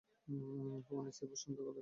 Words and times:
কখনো 0.85 1.09
স্থির 1.11 1.27
প্রশান্ত 1.27 1.57
গলায় 1.57 1.67
কথা 1.67 1.69
বলছে। 1.69 1.79